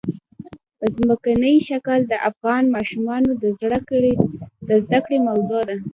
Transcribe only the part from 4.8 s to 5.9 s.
زده کړې موضوع ده.